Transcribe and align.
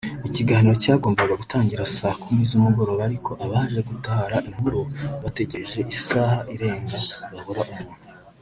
Ikiganiro 0.27 0.73
cyagombaga 0.83 1.33
gutangira 1.41 1.83
saa 1.97 2.19
kumi 2.21 2.41
z’umugoroba 2.49 3.01
ariko 3.09 3.31
abaje 3.45 3.79
gutara 3.89 4.35
inkuru 4.49 4.81
bategereje 5.23 5.79
isaha 5.93 6.37
irenga 6.53 6.97
Babura 7.31 7.63
umuntu 7.73 8.01